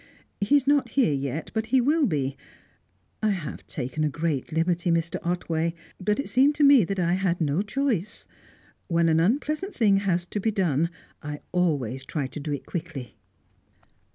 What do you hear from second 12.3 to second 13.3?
do it quickly."